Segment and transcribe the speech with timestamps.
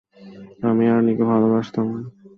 [0.67, 1.87] আমিও আর্নিকে ভালোবাসতাম।